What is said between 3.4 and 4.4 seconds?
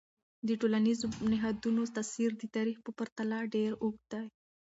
ډیر اوږد دی.